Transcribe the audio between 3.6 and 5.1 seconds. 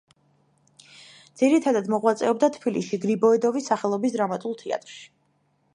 სახელობის დრამატულ თეატრში.